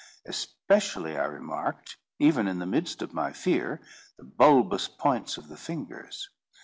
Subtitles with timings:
[0.25, 3.81] Especially I remarked, even in the midst of my fear,
[4.17, 6.27] the bulbous points of the fingers.